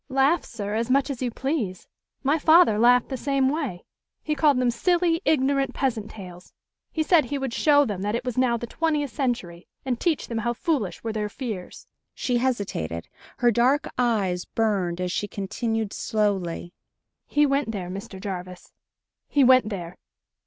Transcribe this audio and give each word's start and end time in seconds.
"Laugh, 0.09 0.43
sir, 0.43 0.73
as 0.73 0.89
much 0.89 1.11
as 1.11 1.21
you 1.21 1.29
please. 1.29 1.87
My 2.23 2.39
father 2.39 2.79
laughed 2.79 3.09
the 3.09 3.17
same 3.17 3.49
way. 3.49 3.85
He 4.23 4.33
called 4.33 4.57
them 4.57 4.71
silly, 4.71 5.21
ignorant 5.25 5.75
peasant 5.75 6.09
tales. 6.09 6.53
He 6.91 7.03
said 7.03 7.25
he 7.25 7.37
would 7.37 7.53
show 7.53 7.85
them 7.85 8.01
that 8.01 8.15
it 8.15 8.25
was 8.25 8.35
now 8.35 8.57
the 8.57 8.65
twentieth 8.65 9.11
century, 9.11 9.67
and 9.85 9.99
teach 9.99 10.27
them 10.27 10.39
how 10.39 10.53
foolish 10.53 11.03
were 11.03 11.13
their 11.13 11.29
fears." 11.29 11.85
She 12.15 12.39
hesitated. 12.39 13.09
Her 13.37 13.51
dark 13.51 13.91
eyes 13.95 14.43
burned 14.45 14.99
as 14.99 15.11
she 15.11 15.27
continued 15.27 15.93
slowly: 15.93 16.73
"He 17.27 17.45
went 17.45 17.69
there, 17.71 17.91
Mr. 17.91 18.19
Jarvis. 18.19 18.73
He 19.27 19.43
went 19.43 19.69
there! 19.69 19.99